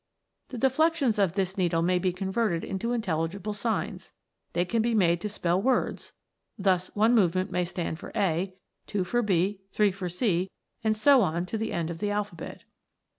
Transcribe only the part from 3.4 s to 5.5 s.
signs. They can be made to